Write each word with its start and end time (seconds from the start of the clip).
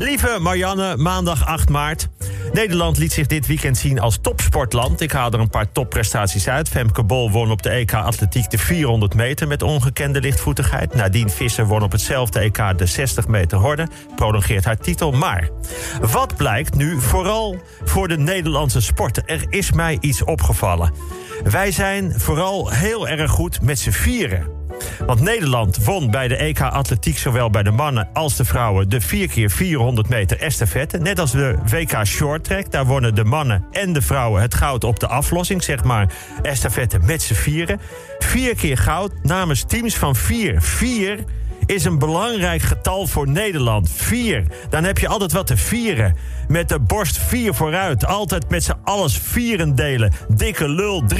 Lieve 0.00 0.38
Marianne, 0.40 0.96
maandag 0.96 1.46
8 1.46 1.68
maart. 1.68 2.08
Nederland 2.52 2.98
liet 2.98 3.12
zich 3.12 3.26
dit 3.26 3.46
weekend 3.46 3.76
zien 3.76 4.00
als 4.00 4.18
topsportland. 4.20 5.00
Ik 5.00 5.12
haal 5.12 5.30
er 5.30 5.40
een 5.40 5.50
paar 5.50 5.72
topprestaties 5.72 6.48
uit. 6.48 6.68
Femke 6.68 7.04
Bol 7.04 7.30
won 7.30 7.50
op 7.50 7.62
de 7.62 7.70
EK 7.70 7.94
Atletiek 7.94 8.50
de 8.50 8.58
400 8.58 9.14
meter 9.14 9.48
met 9.48 9.62
ongekende 9.62 10.20
lichtvoetigheid. 10.20 10.94
Nadine 10.94 11.28
Visser 11.28 11.66
won 11.66 11.82
op 11.82 11.92
hetzelfde 11.92 12.38
EK 12.38 12.78
de 12.78 12.86
60 12.86 13.28
meter 13.28 13.58
horde. 13.58 13.88
Prolongeert 14.16 14.64
haar 14.64 14.78
titel. 14.78 15.12
Maar 15.12 15.50
wat 16.00 16.36
blijkt 16.36 16.74
nu 16.74 17.00
vooral 17.00 17.56
voor 17.84 18.08
de 18.08 18.18
Nederlandse 18.18 18.80
sporten? 18.80 19.26
Er 19.26 19.44
is 19.48 19.72
mij 19.72 19.98
iets 20.00 20.24
opgevallen. 20.24 20.92
Wij 21.44 21.72
zijn 21.72 22.20
vooral 22.20 22.70
heel 22.70 23.08
erg 23.08 23.30
goed 23.30 23.62
met 23.62 23.78
z'n 23.78 23.90
vieren. 23.90 24.59
Want 25.06 25.20
Nederland 25.20 25.84
won 25.84 26.10
bij 26.10 26.28
de 26.28 26.36
EK 26.36 26.60
Atletiek 26.60 27.18
zowel 27.18 27.50
bij 27.50 27.62
de 27.62 27.70
mannen 27.70 28.08
als 28.12 28.36
de 28.36 28.44
vrouwen 28.44 28.88
de 28.88 29.00
4 29.00 29.28
keer 29.28 29.50
400 29.50 30.08
meter 30.08 30.40
estafette. 30.40 30.98
Net 30.98 31.18
als 31.18 31.30
de 31.30 31.56
WK 31.70 32.04
Short 32.04 32.44
Track. 32.44 32.70
Daar 32.70 32.86
wonnen 32.86 33.14
de 33.14 33.24
mannen 33.24 33.64
en 33.70 33.92
de 33.92 34.02
vrouwen 34.02 34.42
het 34.42 34.54
goud 34.54 34.84
op 34.84 35.00
de 35.00 35.06
aflossing. 35.06 35.62
Zeg 35.62 35.84
maar 35.84 36.12
estafette 36.42 36.98
met 36.98 37.22
z'n 37.22 37.34
vieren. 37.34 37.80
Vier 38.18 38.54
keer 38.54 38.78
goud 38.78 39.12
namens 39.22 39.64
teams 39.64 39.96
van 39.96 40.16
vier. 40.16 40.62
Vier 40.62 41.24
is 41.70 41.84
een 41.84 41.98
belangrijk 41.98 42.62
getal 42.62 43.06
voor 43.06 43.28
Nederland. 43.28 43.90
Vier. 43.90 44.44
Dan 44.68 44.84
heb 44.84 44.98
je 44.98 45.08
altijd 45.08 45.32
wat 45.32 45.46
te 45.46 45.56
vieren. 45.56 46.16
Met 46.48 46.68
de 46.68 46.78
borst 46.78 47.18
vier 47.18 47.54
vooruit. 47.54 48.06
Altijd 48.06 48.50
met 48.50 48.64
z'n 48.64 48.76
alles 48.84 49.18
vieren 49.18 49.74
delen. 49.74 50.12
Dikke 50.28 50.68
lul 50.68 51.04
3-4. 51.14 51.18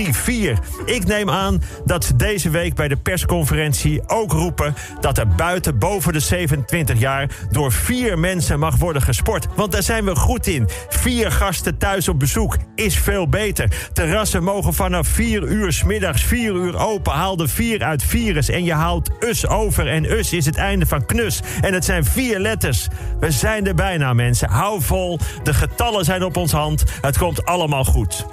Ik 0.84 1.06
neem 1.06 1.30
aan 1.30 1.62
dat 1.84 2.05
ze 2.05 2.16
deze 2.16 2.50
week 2.50 2.74
bij 2.74 2.88
de 2.88 2.96
persconferentie 2.96 4.08
ook 4.08 4.32
roepen... 4.32 4.74
dat 5.00 5.18
er 5.18 5.28
buiten 5.28 5.78
boven 5.78 6.12
de 6.12 6.20
27 6.20 6.98
jaar 6.98 7.28
door 7.50 7.72
vier 7.72 8.19
mensen 8.19 8.58
mag 8.58 8.77
worden 8.77 9.02
gesport. 9.02 9.46
Want 9.56 9.72
daar 9.72 9.82
zijn 9.82 10.05
we 10.05 10.16
goed 10.16 10.46
in. 10.46 10.69
Vier 10.88 11.32
gasten 11.32 11.78
thuis 11.78 12.08
op 12.08 12.19
bezoek 12.19 12.56
is 12.75 12.98
veel 12.98 13.28
beter. 13.28 13.88
Terrassen 13.92 14.42
mogen 14.42 14.75
vanaf 14.75 15.08
4 15.08 15.42
uur 15.42 15.72
smiddags 15.72 16.22
4 16.22 16.53
uur 16.55 16.78
open. 16.78 17.12
Haal 17.12 17.36
de 17.36 17.48
4 17.48 17.82
uit 17.82 18.03
virus 18.03 18.48
en 18.48 18.64
je 18.64 18.75
haalt 18.75 19.10
us 19.20 19.47
over. 19.47 19.88
En 19.88 20.12
us 20.12 20.32
is 20.32 20.39
het 20.46 20.56
einde 20.56 20.86
van 20.86 21.06
knus. 21.06 21.41
En 21.60 21.74
het 21.74 21.84
zijn 21.84 22.05
vier 22.05 22.38
letters. 22.38 22.88
We 23.20 23.30
zijn 23.30 23.66
er 23.66 23.74
bijna, 23.74 24.12
mensen. 24.12 24.48
Hou 24.48 24.82
vol. 24.82 25.19
De 25.42 25.55
getallen 25.55 26.05
zijn 26.05 26.24
op 26.24 26.36
ons 26.36 26.52
hand. 26.52 26.84
Het 27.00 27.19
komt 27.19 27.44
allemaal 27.44 27.84
goed. 27.84 28.27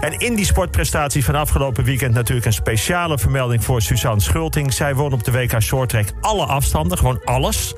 En 0.00 0.18
in 0.18 0.34
die 0.34 0.44
sportprestaties 0.44 1.24
van 1.24 1.34
afgelopen 1.34 1.84
weekend 1.84 2.14
natuurlijk 2.14 2.46
een 2.46 2.52
speciale 2.52 3.18
vermelding 3.18 3.64
voor 3.64 3.82
Suzanne 3.82 4.20
Schulting. 4.20 4.72
Zij 4.72 4.94
won 4.94 5.12
op 5.12 5.24
de 5.24 5.32
WK 5.32 5.62
Shorttrack 5.62 6.06
alle 6.20 6.44
afstanden, 6.44 6.98
gewoon 6.98 7.20
alles. 7.24 7.74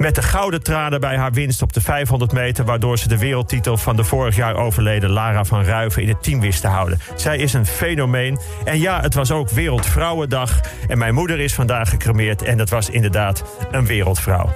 Met 0.00 0.14
de 0.14 0.22
gouden 0.22 0.62
tranen 0.62 1.00
bij 1.00 1.16
haar 1.16 1.32
winst 1.32 1.62
op 1.62 1.72
de 1.72 1.80
500 1.80 2.32
meter... 2.32 2.64
waardoor 2.64 2.98
ze 2.98 3.08
de 3.08 3.18
wereldtitel 3.18 3.76
van 3.76 3.96
de 3.96 4.04
vorig 4.04 4.36
jaar 4.36 4.54
overleden 4.54 5.10
Lara 5.10 5.44
van 5.44 5.64
Ruiven 5.64 6.02
in 6.02 6.08
het 6.08 6.22
team 6.22 6.40
wist 6.40 6.60
te 6.60 6.66
houden. 6.66 6.98
Zij 7.16 7.38
is 7.38 7.52
een 7.52 7.66
fenomeen. 7.66 8.38
En 8.64 8.78
ja, 8.78 9.00
het 9.00 9.14
was 9.14 9.30
ook 9.30 9.50
Wereldvrouwendag. 9.50 10.60
En 10.88 10.98
mijn 10.98 11.14
moeder 11.14 11.40
is 11.40 11.54
vandaag 11.54 11.88
gecremeerd 11.88 12.42
en 12.42 12.56
dat 12.56 12.70
was 12.70 12.90
inderdaad 12.90 13.44
een 13.70 13.86
wereldvrouw. 13.86 14.52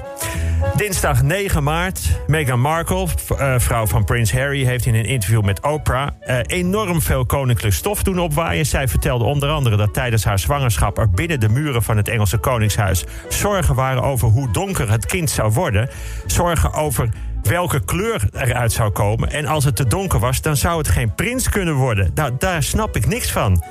Dinsdag 0.77 1.23
9 1.23 1.63
maart. 1.63 2.01
Meghan 2.27 2.61
Markle, 2.61 3.07
uh, 3.33 3.55
vrouw 3.59 3.87
van 3.87 4.05
Prins 4.05 4.33
Harry, 4.33 4.65
heeft 4.65 4.87
in 4.87 4.95
een 4.95 5.05
interview 5.05 5.43
met 5.43 5.61
Oprah 5.61 6.09
uh, 6.27 6.39
enorm 6.47 7.03
veel 7.03 7.27
koninklijk 7.27 7.75
stof 7.75 8.03
doen 8.03 8.19
opwaaien. 8.19 8.67
Zij 8.67 8.89
vertelde 8.89 9.25
onder 9.25 9.49
andere 9.49 9.77
dat 9.77 9.95
tijdens 9.95 10.25
haar 10.25 10.39
zwangerschap 10.39 10.99
er 10.99 11.11
binnen 11.11 11.41
de 11.41 11.49
muren 11.49 11.83
van 11.83 11.97
het 11.97 12.09
Engelse 12.09 12.39
Koningshuis 12.39 13.05
zorgen 13.29 13.75
waren 13.75 14.03
over 14.03 14.29
hoe 14.29 14.51
donker 14.51 14.91
het 14.91 15.07
kind 15.07 15.31
zou 15.31 15.53
worden. 15.53 15.89
Zorgen 16.27 16.73
over 16.73 17.09
welke 17.43 17.85
kleur 17.85 18.29
eruit 18.33 18.73
zou 18.73 18.91
komen. 18.91 19.31
En 19.31 19.47
als 19.47 19.65
het 19.65 19.77
te 19.77 19.87
donker 19.87 20.19
was, 20.19 20.43
dan 20.43 20.57
zou 20.57 20.79
het 20.79 20.89
geen 20.89 21.15
prins 21.15 21.49
kunnen 21.49 21.75
worden. 21.75 22.11
Nou, 22.15 22.33
daar 22.39 22.63
snap 22.63 22.97
ik 22.97 23.07
niks 23.07 23.33
van. 23.33 23.63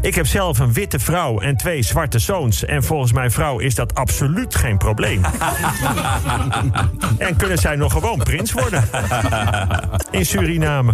Ik 0.00 0.14
heb 0.14 0.26
zelf 0.26 0.58
een 0.58 0.72
witte 0.72 0.98
vrouw 0.98 1.40
en 1.40 1.56
twee 1.56 1.82
zwarte 1.82 2.18
zoons. 2.18 2.64
En 2.64 2.82
volgens 2.82 3.12
mijn 3.12 3.30
vrouw 3.30 3.58
is 3.58 3.74
dat 3.74 3.94
absoluut 3.94 4.54
geen 4.54 4.78
probleem. 4.78 5.24
en 7.18 7.36
kunnen 7.36 7.58
zij 7.58 7.76
nog 7.76 7.92
gewoon 7.92 8.18
prins 8.18 8.52
worden? 8.52 8.84
In 10.10 10.26
Suriname. 10.26 10.92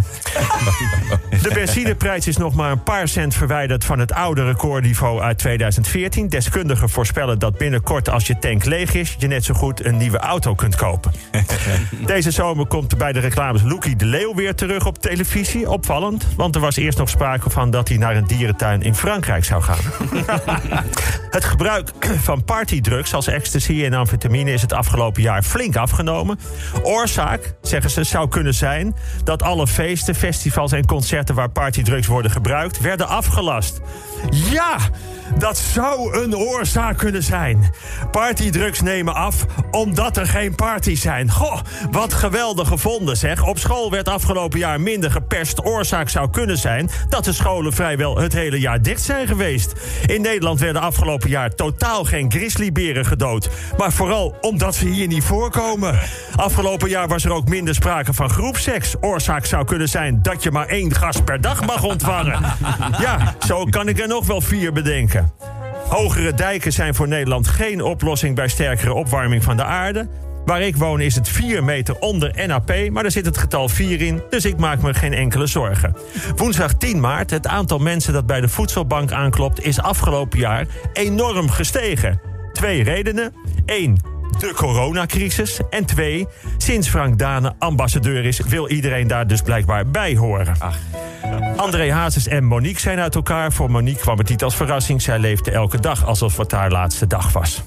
De 1.43 1.51
benzineprijs 1.55 2.27
is 2.27 2.37
nog 2.37 2.55
maar 2.55 2.71
een 2.71 2.83
paar 2.83 3.09
cent 3.09 3.35
verwijderd 3.35 3.85
van 3.85 3.99
het 3.99 4.13
oude 4.13 4.45
recordniveau 4.45 5.21
uit 5.21 5.39
2014. 5.39 6.29
Deskundigen 6.29 6.89
voorspellen 6.89 7.39
dat 7.39 7.59
binnenkort, 7.59 8.09
als 8.09 8.27
je 8.27 8.39
tank 8.39 8.65
leeg 8.65 8.95
is, 8.95 9.15
je 9.19 9.27
net 9.27 9.45
zo 9.45 9.55
goed 9.55 9.85
een 9.85 9.97
nieuwe 9.97 10.19
auto 10.19 10.55
kunt 10.55 10.77
kopen. 10.77 11.13
Deze 12.07 12.31
zomer 12.31 12.67
komt 12.67 12.99
bij 12.99 13.13
de 13.13 13.21
reclames 13.21 13.63
Loekie 13.63 13.97
de 13.97 14.05
Leeuw 14.05 14.35
weer 14.35 14.55
terug 14.55 14.87
op 14.87 14.99
televisie. 14.99 15.71
Opvallend, 15.71 16.27
want 16.37 16.55
er 16.55 16.61
was 16.61 16.77
eerst 16.77 16.99
nog 16.99 17.09
sprake 17.09 17.51
van 17.51 17.71
dat 17.71 17.89
hij 17.89 17.97
naar 17.97 18.17
een 18.17 18.27
dierentuin 18.27 18.83
in 18.83 18.94
Frankrijk 18.95 19.45
zou 19.45 19.63
gaan. 19.63 19.79
het 21.31 21.45
gebruik 21.45 21.91
van 22.23 22.45
partydrugs 22.45 23.15
als 23.15 23.27
ecstasy 23.27 23.85
en 23.85 23.95
amfetamine 23.95 24.53
is 24.53 24.63
het 24.63 24.73
afgelopen 24.73 25.23
jaar 25.23 25.43
flink 25.43 25.77
afgenomen. 25.77 26.39
Oorzaak, 26.83 27.55
zeggen 27.63 27.91
ze, 27.91 28.05
zou 28.05 28.29
kunnen 28.29 28.55
zijn 28.55 28.97
dat 29.25 29.43
alle 29.43 29.67
feesten, 29.67 30.15
festivals 30.15 30.73
en 30.73 30.87
concerten 30.87 31.35
waar 31.35 31.51
partydrugs 31.51 32.07
worden 32.07 32.31
gebruikt, 32.31 32.81
werden 32.81 33.09
afgelast. 33.09 33.81
Ja, 34.31 34.77
dat 35.39 35.59
zou 35.59 36.23
een 36.23 36.37
oorzaak 36.37 36.99
kunnen 36.99 37.23
zijn. 37.23 37.71
Partydrugs 38.11 38.81
nemen 38.81 39.15
af 39.15 39.47
omdat 39.71 40.17
er 40.17 40.27
geen 40.27 40.55
parties 40.55 41.01
zijn. 41.01 41.31
Goh, 41.31 41.61
wat 41.91 42.13
geweldig 42.13 42.69
gevonden 42.69 43.17
zeg. 43.17 43.47
Op 43.47 43.59
school 43.59 43.91
werd 43.91 44.09
afgelopen 44.09 44.59
jaar 44.59 44.81
minder 44.81 45.11
geperst. 45.11 45.65
Oorzaak 45.65 46.09
zou 46.09 46.31
kunnen 46.31 46.59
zijn 46.59 46.91
dat 47.09 47.25
de 47.25 47.33
scholen 47.33 47.73
vrijwel 47.73 48.19
het 48.19 48.33
hele 48.33 48.61
jaar 48.61 48.83
dicht 48.85 49.03
zijn 49.03 49.27
geweest. 49.27 49.73
In 50.07 50.23
Nederland 50.23 50.61
werden 50.61 50.83
afgelopen 50.83 51.29
jaar 51.29 51.55
totaal 51.55 52.05
geen 52.05 52.31
grizzlyberen 52.31 53.07
gedood. 53.07 53.49
Maar 53.79 53.93
vooral 53.93 54.37
omdat 54.41 54.75
ze 54.75 54.87
hier 54.87 55.07
niet 55.07 55.25
voorkomen. 55.25 55.99
Afgelopen 56.37 56.89
jaar 56.89 57.09
was 57.09 57.25
er 57.25 57.33
ook 57.33 57.49
minder 57.49 57.75
sprake 57.75 58.13
van 58.13 58.31
groepseks. 58.31 58.95
Oorzaak 59.01 59.47
zou 59.47 59.65
kunnen 59.65 59.89
zijn 59.89 60.23
dat 60.23 60.43
je 60.43 60.51
maar 60.51 60.67
één 60.67 60.95
gast 60.95 61.25
per 61.25 61.41
dag 61.41 61.67
mag 61.67 61.83
ontvangen. 61.83 62.41
Ja, 62.99 63.35
zo 63.47 63.65
kan 63.65 63.89
ik 63.89 64.01
er 64.01 64.09
nog 64.09 64.27
wel 64.27 64.41
vier 64.41 64.73
bedenken. 64.73 65.33
Hogere 65.89 66.35
dijken 66.35 66.73
zijn 66.73 66.95
voor 66.95 67.09
Nederland 67.09 67.49
geen 67.49 67.83
oplossing 67.83 68.35
bij 68.35 68.49
sterkere 68.49 68.95
opwarming 68.95 69.45
van 69.45 69.57
de 69.57 69.65
aarde. 69.65 70.09
Waar 70.45 70.63
ik 70.63 70.77
woon 70.77 71.01
is 71.01 71.15
het 71.15 71.29
4 71.29 71.65
meter 71.65 71.99
onder 71.99 72.47
NAP, 72.47 72.91
maar 72.91 73.03
daar 73.03 73.13
zit 73.13 73.27
het 73.27 73.39
getal 73.39 73.69
4 73.69 74.01
in, 74.01 74.23
dus 74.31 74.45
ik 74.45 74.57
maak 74.57 74.83
me 74.83 74.95
geen 74.95 75.13
enkele 75.13 75.47
zorgen. 75.47 75.97
Woensdag 76.37 76.75
10 76.75 77.01
maart, 77.01 77.31
het 77.31 77.47
aantal 77.47 77.79
mensen 77.79 78.13
dat 78.13 78.27
bij 78.27 78.41
de 78.41 78.49
voedselbank 78.49 79.13
aanklopt, 79.13 79.65
is 79.65 79.81
afgelopen 79.81 80.39
jaar 80.39 80.67
enorm 80.93 81.51
gestegen. 81.51 82.21
Twee 82.53 82.83
redenen. 82.83 83.33
Eén, 83.67 83.99
de 84.39 84.53
coronacrisis. 84.55 85.61
En 85.71 85.85
twee, 85.85 86.27
sinds 86.59 86.89
Frank 86.89 87.19
Dane 87.19 87.55
ambassadeur 87.59 88.25
is, 88.25 88.41
wil 88.41 88.69
iedereen 88.69 89.07
daar 89.07 89.27
dus 89.27 89.43
blijkbaar 89.43 89.91
bij 89.91 90.17
horen. 90.17 90.55
Ach. 90.59 90.79
André 91.57 91.93
Hazes 91.93 92.27
en 92.27 92.45
Monique 92.45 92.81
zijn 92.81 92.99
uit 92.99 93.15
elkaar. 93.15 93.53
Voor 93.53 93.71
Monique 93.71 94.01
kwam 94.01 94.19
het 94.19 94.29
niet 94.29 94.43
als 94.43 94.57
verrassing. 94.57 95.03
Zij 95.03 95.19
leefde 95.19 95.51
elke 95.51 95.81
dag 95.81 96.07
alsof 96.07 96.37
het 96.37 96.53
haar 96.53 96.71
laatste 96.71 97.07
dag 97.07 97.33
was. 97.33 97.63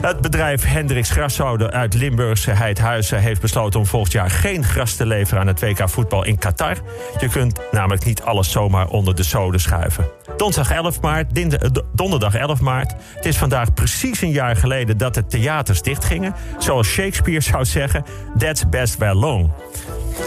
Het 0.00 0.20
bedrijf 0.20 0.64
Hendricks 0.64 1.10
Graszoden 1.10 1.70
uit 1.70 1.94
Limburgse 1.94 2.50
Heidhuizen 2.50 3.18
heeft 3.18 3.40
besloten 3.40 3.80
om 3.80 3.86
volgend 3.86 4.12
jaar 4.12 4.30
geen 4.30 4.64
gras 4.64 4.94
te 4.94 5.06
leveren 5.06 5.40
aan 5.40 5.46
het 5.46 5.60
WK 5.60 5.88
voetbal 5.88 6.24
in 6.24 6.38
Qatar. 6.38 6.76
Je 7.20 7.28
kunt 7.28 7.60
namelijk 7.70 8.04
niet 8.04 8.22
alles 8.22 8.50
zomaar 8.50 8.88
onder 8.88 9.14
de 9.14 9.22
zoden 9.22 9.60
schuiven. 9.60 10.10
Donderdag 10.36 10.70
11 10.70 11.00
maart, 11.00 11.26
donderdag 11.92 12.34
11 12.34 12.60
maart. 12.60 12.94
Het 13.14 13.26
is 13.26 13.36
vandaag 13.36 13.74
precies 13.74 14.20
een 14.20 14.30
jaar 14.30 14.56
geleden 14.56 14.98
dat 14.98 15.14
de 15.14 15.26
theaters 15.26 15.82
dichtgingen. 15.82 16.34
Zoals 16.58 16.88
Shakespeare 16.88 17.40
zou 17.40 17.64
zeggen, 17.64 18.04
that's 18.38 18.68
best 18.68 18.98
well 18.98 19.14
long. 19.14 19.50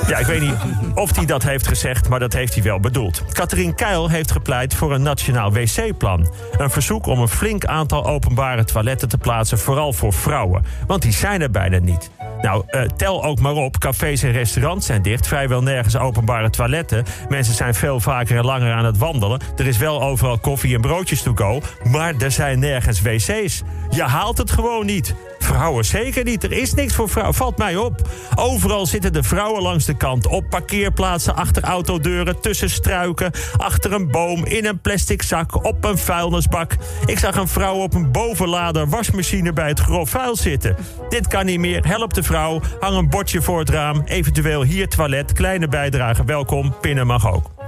Ja, 0.08 0.18
ik 0.18 0.26
weet 0.26 0.42
niet 0.42 0.56
of 0.96 1.16
hij 1.16 1.26
dat 1.26 1.44
heeft 1.44 1.68
gezegd, 1.68 2.10
maar 2.10 2.20
dat 2.20 2.34
heeft 2.34 2.54
hij 2.54 2.64
wel 2.64 2.80
bedoeld. 2.80 3.24
Katrien 3.32 3.76
Keil 3.76 4.10
heeft 4.10 4.32
gepleit 4.32 4.74
voor 4.74 4.94
een 4.94 5.02
nationaal 5.02 5.54
wc-plan. 5.54 6.34
Een 6.58 6.70
verzoek 6.70 7.06
om 7.06 7.20
een 7.20 7.28
flink 7.28 7.66
aantal 7.66 8.06
openbare 8.06 8.64
toiletten 8.64 9.10
te 9.10 9.18
plaatsen, 9.18 9.60
vooral 9.60 9.94
voor 9.94 10.14
vrouwen. 10.14 10.66
Want 10.88 11.02
die 11.02 11.12
zijn 11.12 11.42
er 11.42 11.52
bijna 11.52 11.80
niet. 11.80 12.12
Nou, 12.42 12.64
uh, 12.70 12.82
tel 12.82 13.24
ook 13.24 13.40
maar 13.40 13.54
op. 13.54 13.78
Cafés 13.78 14.24
en 14.24 14.32
restaurants 14.32 14.86
zijn 14.86 15.02
dicht. 15.02 15.28
Vrijwel 15.28 15.62
nergens 15.62 15.98
openbare 15.98 16.50
toiletten. 16.50 17.06
Mensen 17.30 17.54
zijn 17.54 17.74
veel 17.74 18.00
vaker 18.00 18.38
en 18.38 18.46
langer 18.46 18.74
aan 18.74 18.86
het 18.86 18.98
wandelen. 18.98 19.40
Er 19.58 19.68
is 19.68 19.78
wel 19.78 20.02
overal 20.02 20.40
koffie 20.40 20.76
en 20.76 20.82
broodjes 20.82 21.22
to 21.22 21.32
go. 21.36 21.62
Maar 21.84 22.14
er 22.20 22.32
zijn 22.32 22.60
nergens 22.60 23.02
wc's. 23.02 23.62
Je 23.90 24.04
haalt 24.04 24.38
het 24.38 24.52
gewoon 24.52 24.86
niet. 24.86 25.16
Vrouwen 25.52 25.86
zeker 25.86 26.24
niet. 26.24 26.44
Er 26.44 26.52
is 26.52 26.74
niks 26.74 26.96
voor 26.96 27.10
vrouwen. 27.10 27.36
Valt 27.36 27.58
mij 27.58 27.76
op. 27.76 28.02
Overal 28.36 28.86
zitten 28.86 29.14
de 29.14 29.24
vrouwen 29.24 29.62
langs 29.62 29.86
de 29.86 29.98
kant. 29.98 30.28
Op 30.28 30.50
parkeerplaatsen, 30.50 31.36
achter 31.36 31.64
autodeuren, 31.64 32.42
tussen 32.42 32.70
struiken, 32.70 33.32
achter 33.58 33.94
een 33.94 34.12
boom, 34.12 34.46
in 34.46 34.66
een 34.66 34.80
plastic 34.80 35.22
zak, 35.22 35.66
op 35.66 35.84
een 35.84 35.98
vuilnisbak. 35.98 36.76
Ik 37.06 37.20
zag 37.20 37.36
een 37.36 37.48
vrouw 37.48 37.76
op 37.76 37.94
een 37.94 38.12
bovenlader 38.12 38.90
wasmachine 38.90 39.54
bij 39.54 39.68
het 39.68 39.80
grof 39.80 40.10
vuil 40.10 40.36
zitten. 40.36 40.76
Dit 41.10 41.28
kan 41.28 41.46
niet 41.46 41.60
meer. 41.60 41.88
Help 41.88 42.14
de 42.14 42.24
vrouw. 42.24 42.62
Hang 42.80 42.98
een 42.98 43.10
bordje 43.10 43.42
voor 43.42 43.60
het 43.60 43.70
raam. 43.70 44.02
Eventueel 44.06 44.64
hier 44.64 44.88
toilet. 44.88 45.34
Kleine 45.34 45.68
bijdrage. 45.68 46.24
Welkom. 46.24 46.76
Pinnen 46.82 47.08
mag 47.08 47.32
ook. 47.34 47.61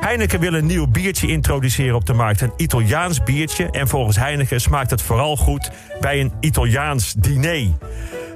Heineken 0.00 0.40
wil 0.40 0.54
een 0.54 0.66
nieuw 0.66 0.86
biertje 0.86 1.26
introduceren 1.26 1.94
op 1.94 2.06
de 2.06 2.12
markt. 2.12 2.40
Een 2.40 2.52
Italiaans 2.56 3.22
biertje. 3.22 3.70
En 3.70 3.88
volgens 3.88 4.16
Heineken 4.16 4.60
smaakt 4.60 4.90
het 4.90 5.02
vooral 5.02 5.36
goed 5.36 5.70
bij 6.00 6.20
een 6.20 6.32
Italiaans 6.40 7.12
diner. 7.12 7.68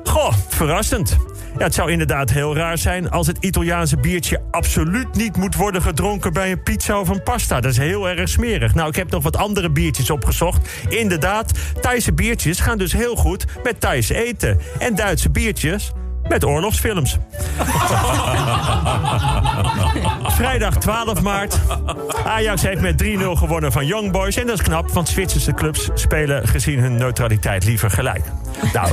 Goh, 0.04 0.32
verrassend. 0.48 1.16
Ja, 1.58 1.64
het 1.64 1.74
zou 1.74 1.90
inderdaad 1.90 2.30
heel 2.30 2.56
raar 2.56 2.78
zijn 2.78 3.10
als 3.10 3.26
het 3.26 3.36
Italiaanse 3.40 3.96
biertje 3.96 4.42
absoluut 4.50 5.14
niet 5.14 5.36
moet 5.36 5.54
worden 5.54 5.82
gedronken 5.82 6.32
bij 6.32 6.50
een 6.50 6.62
pizza 6.62 7.00
of 7.00 7.08
een 7.08 7.22
pasta. 7.22 7.60
Dat 7.60 7.70
is 7.70 7.78
heel 7.78 8.08
erg 8.08 8.28
smerig. 8.28 8.74
Nou, 8.74 8.88
ik 8.88 8.96
heb 8.96 9.10
nog 9.10 9.22
wat 9.22 9.36
andere 9.36 9.70
biertjes 9.70 10.10
opgezocht. 10.10 10.68
Inderdaad, 10.88 11.52
Thaise 11.80 12.12
biertjes 12.12 12.60
gaan 12.60 12.78
dus 12.78 12.92
heel 12.92 13.16
goed 13.16 13.44
met 13.62 13.80
Thais 13.80 14.08
eten. 14.08 14.60
En 14.78 14.94
Duitse 14.94 15.30
biertjes 15.30 15.92
met 16.28 16.44
oorlogsfilms. 16.44 17.16
Vrijdag 20.36 20.76
12 20.76 21.22
maart. 21.22 21.60
Ajax 22.24 22.62
heeft 22.62 22.80
met 22.80 23.02
3-0 23.02 23.06
gewonnen 23.32 23.72
van 23.72 23.86
Young 23.86 24.12
Boys. 24.12 24.36
En 24.36 24.46
dat 24.46 24.58
is 24.58 24.64
knap, 24.64 24.90
want 24.90 25.08
Zwitserse 25.08 25.54
clubs 25.54 25.88
spelen 25.94 26.48
gezien 26.48 26.78
hun 26.78 26.96
neutraliteit 26.96 27.64
liever 27.64 27.90
gelijk. 27.90 28.24
Nou, 28.72 28.92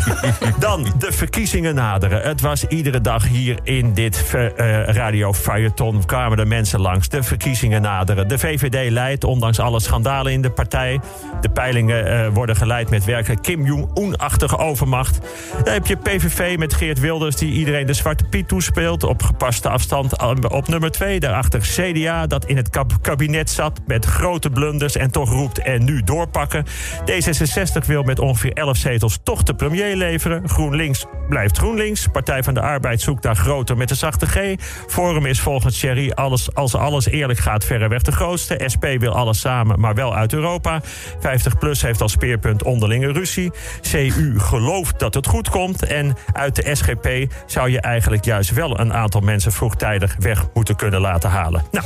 dan 0.59 0.87
de 0.97 1.11
verkiezingen 1.11 1.75
naderen. 1.75 2.21
Het 2.21 2.41
was 2.41 2.65
iedere 2.67 3.01
dag 3.01 3.27
hier 3.27 3.59
in 3.63 3.93
dit 3.93 4.33
uh, 4.35 4.49
radio 4.85 5.33
Feuilleton 5.33 6.05
kwamen 6.05 6.37
de 6.37 6.45
mensen 6.45 6.81
langs. 6.81 7.09
De 7.09 7.23
verkiezingen 7.23 7.81
naderen. 7.81 8.27
De 8.27 8.37
VVD 8.37 8.91
leidt, 8.91 9.23
ondanks 9.23 9.59
alle 9.59 9.79
schandalen 9.79 10.31
in 10.31 10.41
de 10.41 10.51
partij. 10.51 10.99
De 11.41 11.49
peilingen 11.49 12.07
uh, 12.07 12.27
worden 12.33 12.55
geleid 12.55 12.89
met 12.89 13.05
werkelijk 13.05 13.41
Kim 13.41 13.65
Jong-un-achtige 13.65 14.57
overmacht. 14.57 15.19
Dan 15.63 15.73
heb 15.73 15.87
je 15.87 15.95
PVV 15.95 16.57
met 16.57 16.73
Geert 16.73 16.99
Wilders... 16.99 17.35
die 17.35 17.51
iedereen 17.51 17.85
de 17.85 17.93
Zwarte 17.93 18.23
Piet 18.23 18.47
toespeelt. 18.47 19.03
Op 19.03 19.23
gepaste 19.23 19.69
afstand 19.69 20.21
op 20.49 20.67
nummer 20.67 20.91
2. 20.91 21.19
Daarachter 21.19 21.59
CDA, 21.59 22.27
dat 22.27 22.45
in 22.45 22.57
het 22.57 22.69
kabinet 23.01 23.49
zat... 23.49 23.79
met 23.87 24.05
grote 24.05 24.49
blunders 24.49 24.95
en 24.95 25.11
toch 25.11 25.29
roept 25.29 25.59
en 25.59 25.83
nu 25.83 26.03
doorpakken. 26.03 26.65
D66 27.11 27.85
wil 27.85 28.03
met 28.03 28.19
ongeveer 28.19 28.53
11 28.53 28.77
zetels 28.77 29.19
toch 29.23 29.43
premier 29.57 29.95
leveren. 29.95 30.49
GroenLinks 30.49 31.05
blijft 31.29 31.57
GroenLinks. 31.57 32.07
Partij 32.11 32.43
van 32.43 32.53
de 32.53 32.61
Arbeid 32.61 33.01
zoekt 33.01 33.23
daar 33.23 33.35
groter 33.35 33.77
met 33.77 33.89
de 33.89 33.95
zachte 33.95 34.25
G. 34.25 34.55
Forum 34.87 35.25
is 35.25 35.39
volgens 35.39 35.79
Thierry 35.79 36.11
alles, 36.11 36.55
als 36.55 36.75
alles 36.75 37.07
eerlijk 37.07 37.39
gaat 37.39 37.65
verreweg 37.65 38.01
de 38.01 38.11
grootste. 38.11 38.59
SP 38.73 38.85
wil 38.97 39.15
alles 39.15 39.39
samen, 39.39 39.79
maar 39.79 39.95
wel 39.95 40.15
uit 40.15 40.33
Europa. 40.33 40.81
50PLUS 41.17 41.79
heeft 41.79 42.01
als 42.01 42.11
speerpunt 42.11 42.63
onderlinge 42.63 43.11
ruzie. 43.11 43.51
CU 43.91 44.39
gelooft 44.39 44.99
dat 44.99 45.13
het 45.13 45.27
goed 45.27 45.49
komt. 45.49 45.83
En 45.83 46.15
uit 46.33 46.55
de 46.55 46.75
SGP 46.75 47.33
zou 47.45 47.69
je 47.69 47.81
eigenlijk 47.81 48.25
juist 48.25 48.53
wel 48.53 48.79
een 48.79 48.93
aantal 48.93 49.21
mensen 49.21 49.51
vroegtijdig 49.51 50.15
weg 50.19 50.47
moeten 50.53 50.75
kunnen 50.75 51.01
laten 51.01 51.29
halen. 51.29 51.63
Nou, 51.71 51.85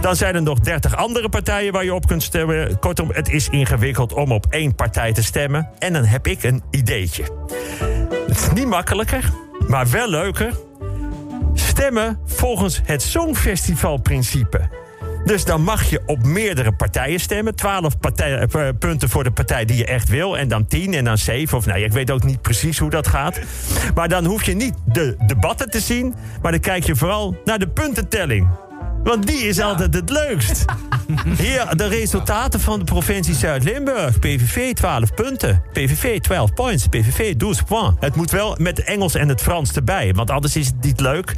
dan 0.00 0.16
zijn 0.16 0.34
er 0.34 0.42
nog 0.42 0.58
30 0.58 0.96
andere 0.96 1.28
partijen 1.28 1.72
waar 1.72 1.84
je 1.84 1.94
op 1.94 2.06
kunt 2.06 2.22
stemmen. 2.22 2.78
Kortom, 2.78 3.10
het 3.12 3.28
is 3.28 3.48
ingewikkeld 3.48 4.12
om 4.12 4.32
op 4.32 4.46
één 4.50 4.74
partij 4.74 5.12
te 5.12 5.22
stemmen. 5.22 5.68
En 5.78 5.92
dan 5.92 6.04
heb 6.04 6.26
ik 6.26 6.42
een 6.42 6.62
idee. 6.70 6.97
Het 7.00 8.36
is 8.36 8.48
niet 8.54 8.66
makkelijker, 8.66 9.30
maar 9.68 9.90
wel 9.90 10.08
leuker. 10.08 10.54
Stemmen 11.54 12.18
volgens 12.24 12.80
het 12.84 13.02
Songfestivalprincipe. 13.02 14.68
Dus 15.24 15.44
dan 15.44 15.62
mag 15.62 15.82
je 15.90 16.02
op 16.06 16.24
meerdere 16.24 16.72
partijen 16.72 17.20
stemmen. 17.20 17.54
Twaalf 17.54 17.94
eh, 17.94 18.68
punten 18.78 19.08
voor 19.08 19.24
de 19.24 19.30
partij 19.30 19.64
die 19.64 19.76
je 19.76 19.86
echt 19.86 20.08
wil. 20.08 20.38
En 20.38 20.48
dan 20.48 20.66
tien 20.66 20.94
en 20.94 21.04
dan 21.04 21.18
zeven. 21.18 21.58
Of 21.58 21.66
nee, 21.66 21.84
ik 21.84 21.92
weet 21.92 22.10
ook 22.10 22.24
niet 22.24 22.42
precies 22.42 22.78
hoe 22.78 22.90
dat 22.90 23.06
gaat. 23.06 23.40
Maar 23.94 24.08
dan 24.08 24.24
hoef 24.24 24.44
je 24.44 24.54
niet 24.54 24.74
de 24.84 25.16
debatten 25.26 25.70
te 25.70 25.80
zien. 25.80 26.14
Maar 26.42 26.52
dan 26.52 26.60
kijk 26.60 26.84
je 26.84 26.96
vooral 26.96 27.36
naar 27.44 27.58
de 27.58 27.68
puntentelling. 27.68 28.48
Want 29.02 29.26
die 29.26 29.38
is 29.38 29.60
altijd 29.60 29.94
het 29.94 30.10
leukst. 30.10 30.64
Hier, 31.38 31.76
de 31.76 31.88
resultaten 31.88 32.60
van 32.60 32.78
de 32.78 32.84
provincie 32.84 33.34
Zuid-Limburg. 33.34 34.18
PVV 34.18 34.74
12 34.74 35.14
punten. 35.14 35.62
PVV 35.72 36.20
12 36.20 36.54
points. 36.54 36.86
PVV 36.86 37.36
12 37.36 37.64
points. 37.64 37.96
Het 38.00 38.16
moet 38.16 38.30
wel 38.30 38.56
met 38.58 38.84
Engels 38.84 39.14
en 39.14 39.28
het 39.28 39.42
Frans 39.42 39.72
erbij. 39.72 40.12
Want 40.14 40.30
anders 40.30 40.56
is 40.56 40.66
het 40.66 40.80
niet 40.80 41.00
leuk. 41.00 41.34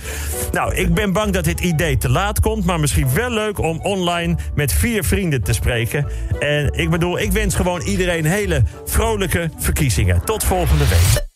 Nou, 0.52 0.74
ik 0.74 0.94
ben 0.94 1.12
bang 1.12 1.32
dat 1.32 1.44
dit 1.44 1.60
idee 1.60 1.96
te 1.96 2.08
laat 2.08 2.40
komt. 2.40 2.64
Maar 2.64 2.80
misschien 2.80 3.14
wel 3.14 3.30
leuk 3.30 3.58
om 3.58 3.80
online 3.80 4.36
met 4.54 4.72
vier 4.72 5.04
vrienden 5.04 5.42
te 5.42 5.52
spreken. 5.52 6.06
En 6.38 6.72
ik 6.72 6.90
bedoel, 6.90 7.18
ik 7.18 7.32
wens 7.32 7.54
gewoon 7.54 7.80
iedereen 7.80 8.24
hele 8.24 8.62
vrolijke 8.84 9.50
verkiezingen. 9.58 10.24
Tot 10.24 10.44
volgende 10.44 10.88
week. 10.88 11.29